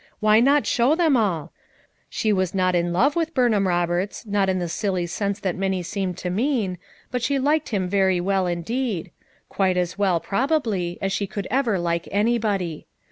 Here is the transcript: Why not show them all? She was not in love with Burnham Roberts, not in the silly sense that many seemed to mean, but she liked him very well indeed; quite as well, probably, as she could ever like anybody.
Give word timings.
Why 0.19 0.39
not 0.39 0.65
show 0.65 0.95
them 0.95 1.15
all? 1.15 1.53
She 2.09 2.33
was 2.33 2.55
not 2.55 2.73
in 2.73 2.91
love 2.91 3.15
with 3.15 3.35
Burnham 3.35 3.67
Roberts, 3.67 4.25
not 4.25 4.49
in 4.49 4.57
the 4.57 4.67
silly 4.67 5.05
sense 5.05 5.39
that 5.41 5.55
many 5.55 5.83
seemed 5.83 6.17
to 6.17 6.31
mean, 6.31 6.79
but 7.11 7.21
she 7.21 7.37
liked 7.37 7.69
him 7.69 7.87
very 7.87 8.19
well 8.19 8.47
indeed; 8.47 9.11
quite 9.47 9.77
as 9.77 9.99
well, 9.99 10.19
probably, 10.19 10.97
as 11.03 11.11
she 11.11 11.27
could 11.27 11.47
ever 11.51 11.77
like 11.77 12.07
anybody. 12.11 12.87